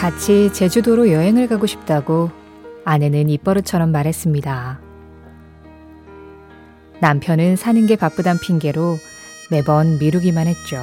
[0.00, 2.30] 같이 제주도로 여행을 가고 싶다고
[2.86, 4.80] 아내는 입버릇처럼 말했습니다.
[7.00, 8.96] 남편은 사는 게 바쁘단 핑계로
[9.50, 10.82] 매번 미루기만 했죠.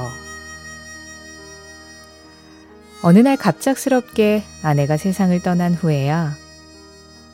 [3.02, 6.34] 어느 날 갑작스럽게 아내가 세상을 떠난 후에야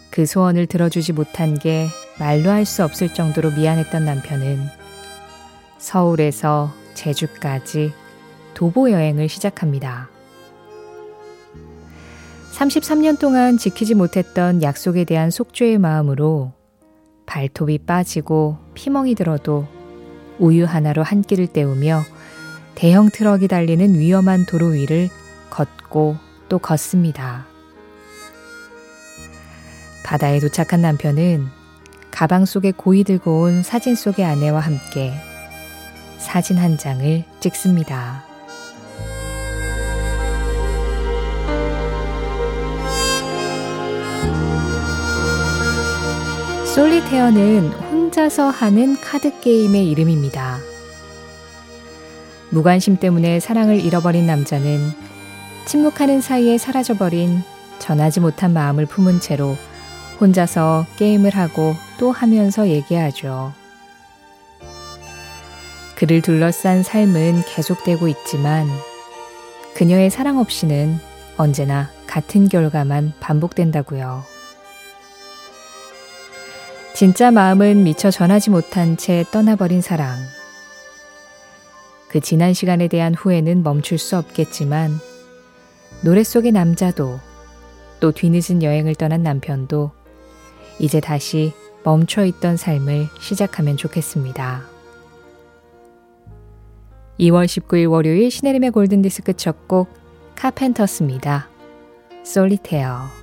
[0.10, 1.88] 그 소원을 들어주지 못한 게
[2.18, 4.70] 말로 할 수 없을 정도로 미안했던 남편은
[5.80, 7.92] 서울에서 제주까지
[8.54, 10.13] 도보 여행을 시작합니다.
[12.64, 16.54] 33년 동안 지키지 못했던 약속에 대한 속죄의 마음으로
[17.26, 19.68] 발톱이 빠지고 피멍이 들어도
[20.40, 22.04] 우유 하나로 한 끼를 때우며
[22.76, 25.10] 대형 트럭이 달리는 위험한 도로 위를
[25.50, 26.16] 걷고
[26.48, 27.46] 또 걷습니다.
[30.06, 31.48] 바다에 도착한 남편은
[32.12, 35.14] 가방 속에 고이 들고 온 사진 속의 아내와 함께
[36.18, 38.33] 사진 한 장을 찍습니다.
[46.74, 50.58] 솔리테어는 혼자서 하는 카드 게임의 이름입니다.
[52.50, 54.90] 무관심 때문에 사랑을 잃어버린 남자는
[55.66, 57.44] 침묵하는 사이에 사라져버린
[57.78, 59.56] 전하지 못한 마음을 품은 채로
[60.20, 63.54] 혼자서 게임을 하고 또 하면서 얘기하죠.
[65.94, 68.68] 그를 둘러싼 삶은 계속되고 있지만
[69.76, 70.98] 그녀의 사랑 없이는
[71.38, 74.33] 언제나 같은 결과만 반복된다고요.
[76.94, 80.16] 진짜 마음은 미처 전하지 못한 채 떠나버린 사랑.
[82.08, 85.00] 그 지난 시간에 대한 후회는 멈출 수 없겠지만,
[86.02, 87.20] 노래 속의 남자도,
[88.00, 89.90] 또 뒤늦은 여행을 떠난 남편도,
[90.78, 91.54] 이제 다시
[91.84, 94.62] 멈춰 있던 삶을 시작하면 좋겠습니다.
[97.20, 99.90] 2월 19일 월요일 시네림의 골든디스크 첫 곡,
[100.36, 101.50] 카펜터스입니다.
[102.24, 103.23] 솔리테어.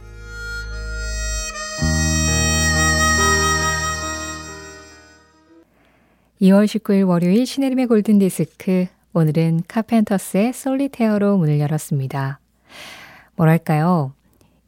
[6.41, 12.41] 2월 19일 월요일 신혜림의 골든디스크 오늘은 카펜터스의 솔리테어로 문을 열었습니다.
[13.37, 14.15] 뭐랄까요?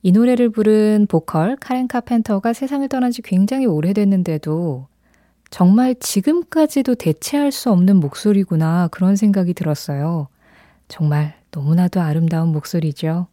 [0.03, 4.87] 이 노래를 부른 보컬 카렌 카펜터가 세상을 떠난 지 굉장히 오래됐는데도
[5.49, 10.28] 정말 지금까지도 대체할 수 없는 목소리구나 그런 생각이 들었어요.
[10.89, 13.28] 정말 너무나도 아름다운 목소리죠.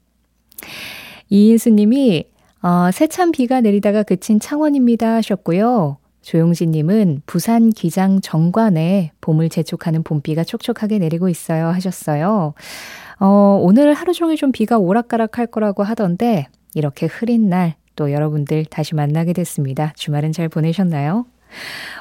[1.30, 2.24] 이인수 님이
[2.62, 5.98] 어, 세찬 비가 내리다가 그친 창원입니다 하셨고요.
[6.30, 12.54] 조용진님은 부산 기장 정관에 봄을 재촉하는 봄비가 촉촉하게 내리고 있어요 하셨어요.
[13.20, 18.64] 어, 오늘 하루 종일 좀 비가 오락가락 할 거라고 하던데 이렇게 흐린 날 또 여러분들
[18.64, 19.92] 다시 만나게 됐습니다.
[19.98, 21.26] 주말은 잘 보내셨나요?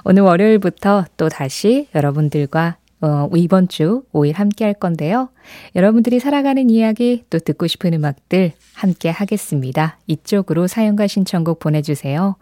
[0.04, 5.28] 오늘 월요일부터 또 다시 여러분들과 어, 이번 주 5일 함께 할 건데요.
[5.76, 9.98] 여러분들이 살아가는 이야기 또 듣고 싶은 음악들 함께 하겠습니다.
[10.06, 12.36] 이쪽으로 사연과 신청곡 보내주세요.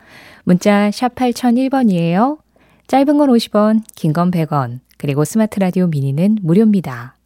[0.45, 2.39] 문자 샵 8001번이에요.
[2.87, 7.17] 짧은 건 50원, 긴 건 100원, 그리고 스마트 라디오 미니는 무료입니다.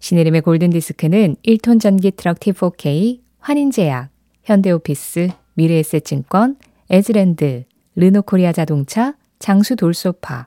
[0.00, 4.08] 신혜림의 골든디스크는 1톤 전기 트럭 T4K, 환인제약,
[4.44, 6.56] 현대오피스, 미래에셋증권,
[6.90, 7.64] 에즈랜드,
[7.96, 10.46] 르노코리아 자동차, 장수 돌소파,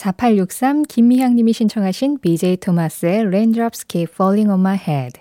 [0.00, 5.20] 4863 김미향님이 신청하신 BJ 토마스의 Raindrops Keep Falling on My Head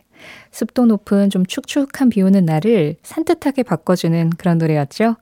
[0.51, 5.17] 습도 높은 좀 축축한 비 오는 날을 산뜻하게 바꿔주는 그런 노래였죠.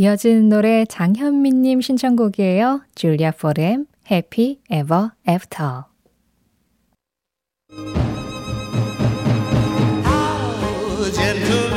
[0.00, 2.82] 이어진 노래 장현민님 신청곡이에요.
[2.94, 5.82] 줄리아 포렘, Happy Ever After.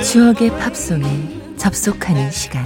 [0.04, 1.04] 추억의 팝송에
[1.58, 2.64] 접속하는 시간.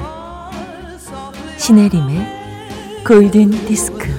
[1.57, 4.10] 신혜림의 골든 디스크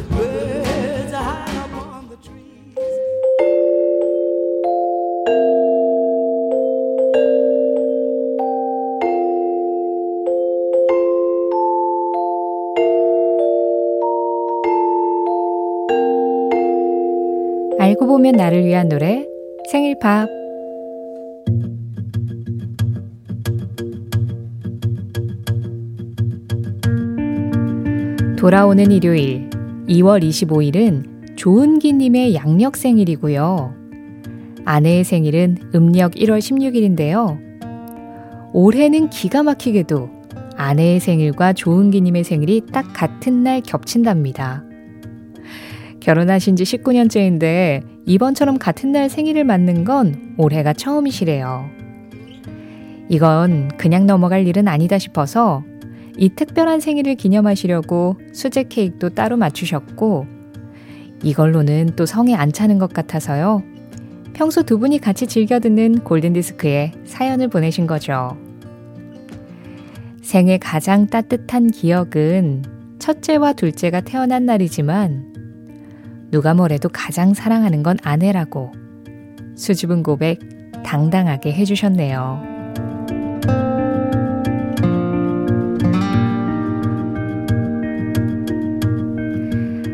[18.26, 19.24] 보면 나를 위한 노래
[19.70, 20.28] 생일팝
[28.36, 29.48] 돌아오는 일요일
[29.88, 33.74] 2월 25일은 조은기님의 양력 생일이고요.
[34.64, 37.38] 아내의 생일은 음력 1월 16일인데요.
[38.52, 40.10] 올해는 기가 막히게도
[40.56, 44.65] 아내의 생일과 조은기님의 생일이 딱 같은 날 겹친답니다.
[46.06, 51.68] 결혼하신 지 19년째인데 이번처럼 같은 날 생일을 맞는 건 올해가 처음이시래요.
[53.08, 55.64] 이건 그냥 넘어갈 일은 아니다 싶어서
[56.16, 60.26] 이 특별한 생일을 기념하시려고 수제 케이크도 따로 맞추셨고
[61.24, 63.64] 이걸로는 또 성에 안 차는 것 같아서요.
[64.32, 68.36] 평소 두 분이 같이 즐겨 듣는 골든디스크에 사연을 보내신 거죠.
[70.22, 72.62] 생애 가장 따뜻한 기억은
[73.00, 75.35] 첫째와 둘째가 태어난 날이지만
[76.30, 78.72] 누가 뭐래도 가장 사랑하는 건 아내라고
[79.56, 80.40] 수줍은 고백
[80.84, 82.56] 당당하게 해주셨네요.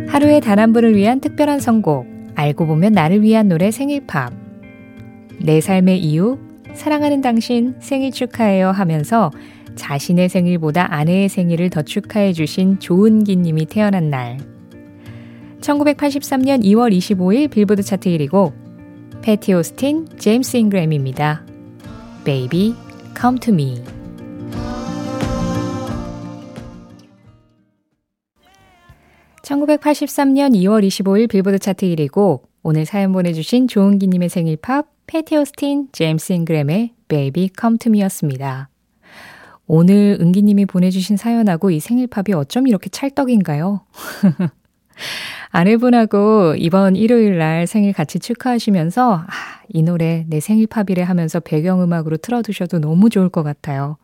[0.09, 4.33] 하루에 단 한 분을 위한 특별한 선곡, 알고 보면 나를 위한 노래 생일팝.
[5.41, 6.39] 내 삶의 이유,
[6.75, 9.31] 사랑하는 당신 생일 축하해요 하면서
[9.75, 14.52] 자신의 생일보다 아내의 생일을 더 축하해 주신 조은기 님이 태어난 날.
[15.63, 18.53] 1983년 2월 25일 빌보드 차트 1위고
[19.23, 21.47] 패티 오스틴, 제임스 잉그램입니다.
[22.25, 22.75] Baby,
[23.19, 23.83] come to me.
[29.43, 36.33] 1983년 2월 25일 빌보드 차트 1위고 오늘 사연 보내주신 조은기님의 생일 팝 패티 오스틴, 제임스
[36.33, 38.69] 잉그램의 Baby Come To Me였습니다.
[39.67, 43.85] 오늘 은기님이 보내주신 사연하고 이 생일 팝이 어쩜 이렇게 찰떡인가요?
[45.53, 49.27] 아내분하고 이번 일요일 날 생일 같이 축하하시면서 아,
[49.69, 53.97] 이 노래 내 생일 팝이래 하면서 배경음악으로 틀어두셔도 너무 좋을 것 같아요.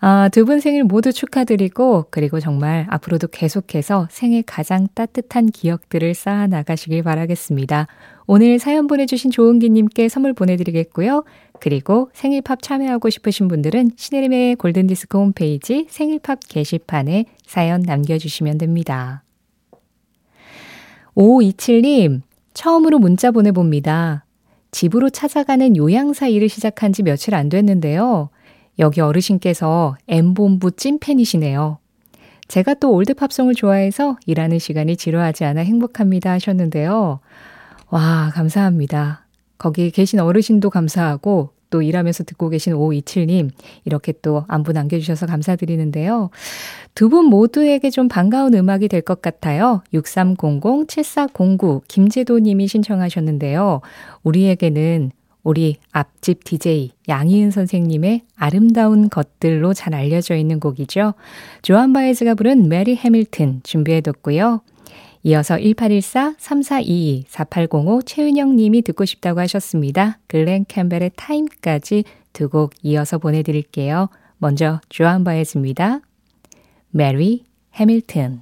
[0.00, 6.46] 아, 두 분 생일 모두 축하드리고, 그리고 정말 앞으로도 계속해서 생일 가장 따뜻한 기억들을 쌓아
[6.46, 7.86] 나가시길 바라겠습니다.
[8.26, 11.24] 오늘 사연 보내주신 조은기님께 선물 보내드리겠고요.
[11.60, 19.23] 그리고 생일팝 참여하고 싶으신 분들은 시네림의 골든디스크 홈페이지 생일팝 게시판에 사연 남겨주시면 됩니다.
[21.16, 22.22] 5527님,
[22.54, 24.24] 처음으로 문자 보내봅니다.
[24.70, 28.30] 집으로 찾아가는 요양사 일을 시작한 지 며칠 안 됐는데요.
[28.80, 31.78] 여기 어르신께서 엠본부 찐팬이시네요.
[32.48, 37.20] 제가 또 올드팝송을 좋아해서 일하는 시간이 지루하지 않아 행복합니다 하셨는데요.
[37.90, 39.26] 와, 감사합니다.
[39.56, 43.50] 거기 계신 어르신도 감사하고 또 일하면서 듣고 계신 5527님,
[43.84, 46.30] 이렇게 또 안부 남겨주셔서 감사드리는데요.
[46.94, 49.82] 두 분 모두에게 좀 반가운 음악이 될 것 같아요.
[49.92, 53.80] 6300-7409 김재도 님이 신청하셨는데요.
[54.22, 55.10] 우리에게는
[55.42, 61.14] 우리 앞집 DJ 양희은 선생님의 아름다운 것들로 잘 알려져 있는 곡이죠.
[61.62, 64.60] 조한 바에즈가 부른 메리 해밀튼 준비해뒀고요.
[65.24, 70.18] 이어서 1814-3422-4805 최은영 님이 듣고 싶다고 하셨습니다.
[70.28, 74.08] 글렌 캠벨의 타임까지 두 곡 이어서 보내드릴게요.
[74.38, 76.00] 먼저 조한 바에즈입니다.
[76.90, 78.40] 메리 해밀튼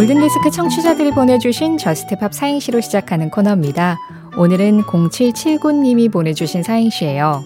[0.00, 3.98] 골든디스크 청취자들이 보내주신 저스트팝 사행시로 시작하는 코너입니다.
[4.38, 7.44] 오늘은 0779님이 보내주신 사행시예요.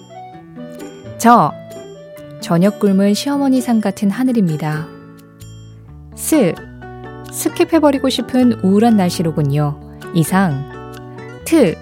[1.19, 1.51] 저,
[2.41, 4.87] 저녁 굶은 시어머니 상 같은 하늘입니다.
[6.15, 6.55] 스,
[7.33, 9.99] 스킵해버리고 싶은 우울한 날씨로군요.
[10.15, 10.71] 이상,
[11.45, 11.75] 트,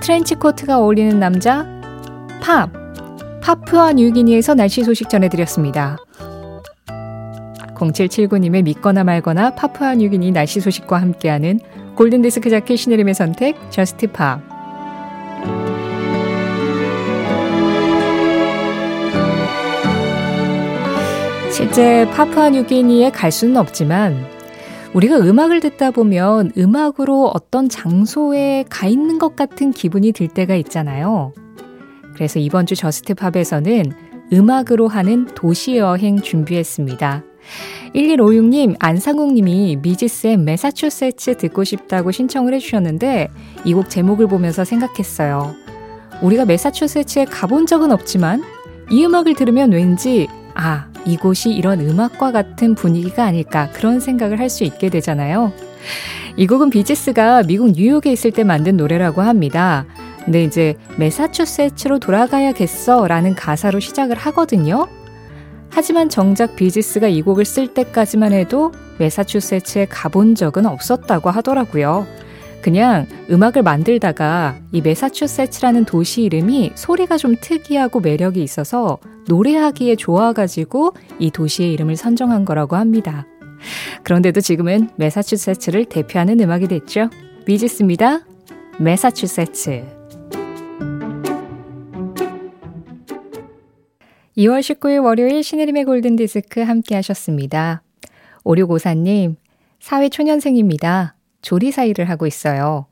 [0.00, 1.68] 트렌치코트가 어울리는 남자,
[2.42, 2.68] 팝,
[3.40, 5.98] 파푸아 뉴기니에서 날씨 소식 전해드렸습니다.
[7.92, 11.60] 0779님의 믿거나 말거나 파푸아 뉴기니 날씨 소식과 함께하는
[11.96, 14.40] 골든디스크 작가 신혜림의 선택 Just Pop
[21.52, 24.26] 실제 파푸아 뉴기니에 갈 수는 없지만
[24.92, 31.32] 우리가 음악을 듣다 보면 음악으로 어떤 장소에 가 있는 것 같은 기분이 들 때가 있잖아요.
[32.14, 33.92] 그래서 이번 주 Just Pop에서는
[34.32, 37.24] 음악으로 하는 도시 여행 준비했습니다.
[37.94, 43.28] 1156님, 안상욱님이 미지쌤 메사추세츠 듣고 싶다고 신청을 해주셨는데
[43.64, 45.54] 이 곡 제목을 보면서 생각했어요.
[46.22, 48.42] 우리가 메사추세츠에 가본 적은 없지만
[48.90, 54.64] 이 음악을 들으면 왠지 아, 이곳이 이런 음악과 같은 분위기가 아닐까 그런 생각을 할 수
[54.64, 55.52] 있게 되잖아요.
[56.36, 59.84] 이 곡은 비지스가 미국 뉴욕에 있을 때 만든 노래라고 합니다.
[60.24, 64.86] 근데 이제 메사추세츠로 돌아가야겠어 라는 가사로 시작을 하거든요.
[65.74, 72.06] 하지만 정작 비지스가 이 곡을 쓸 때까지만 해도 메사추세츠에 가본 적은 없었다고 하더라고요.
[72.62, 81.32] 그냥 음악을 만들다가 이 메사추세츠라는 도시 이름이 소리가 좀 특이하고 매력이 있어서 노래하기에 좋아가지고 이
[81.32, 83.26] 도시의 이름을 선정한 거라고 합니다.
[84.04, 87.10] 그런데도 지금은 메사추세츠를 대표하는 음악이 됐죠.
[87.46, 88.20] 비지스입니다.
[88.78, 90.03] 메사추세츠.
[94.36, 97.82] 2월 19일 월요일 신혜림의 골든디스크 함께 하셨습니다.
[98.44, 99.36] 5654님,
[99.78, 101.14] 사회초년생입니다.
[101.40, 102.86] 조리사 일을 하고 있어요.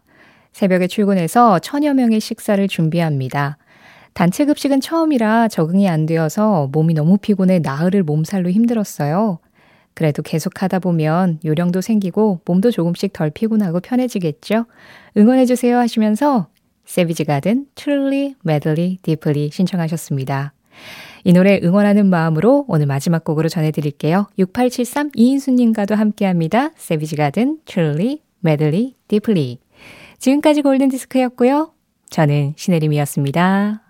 [0.52, 3.58] 새벽에 출근해서 천여 명의 식사를 준비합니다.
[4.14, 9.40] 단체 급식은 처음이라 적응이 안 되어서 몸이 너무 피곤해 나흘을 몸살로 힘들었어요.
[9.94, 14.66] 그래도 계속 하다 보면 요령도 생기고 몸도 조금씩 덜 피곤하고 편해지겠죠?
[15.16, 16.46] 응원해주세요 하시면서
[16.84, 20.52] 세비지 가든 Truly, Madly, Deeply 신청하셨습니다.
[21.24, 24.26] 이 노래 응원하는 마음으로 오늘 마지막 곡으로 전해드릴게요.
[24.38, 26.70] 6873 이인수님과도 함께합니다.
[26.76, 29.58] 세비지 가든 Truly, Madly, Deeply
[30.18, 31.72] 지금까지 골든디스크였고요.
[32.10, 33.81] 저는 신혜림이었습니다.